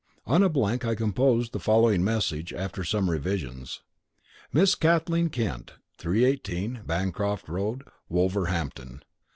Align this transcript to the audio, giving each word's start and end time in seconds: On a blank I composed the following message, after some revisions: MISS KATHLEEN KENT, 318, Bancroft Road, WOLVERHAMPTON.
On 0.25 0.41
a 0.41 0.49
blank 0.49 0.83
I 0.83 0.95
composed 0.95 1.51
the 1.51 1.59
following 1.59 2.03
message, 2.03 2.51
after 2.53 2.83
some 2.83 3.07
revisions: 3.07 3.81
MISS 4.51 4.73
KATHLEEN 4.73 5.29
KENT, 5.29 5.73
318, 5.99 6.81
Bancroft 6.87 7.47
Road, 7.47 7.83
WOLVERHAMPTON. 8.09 9.03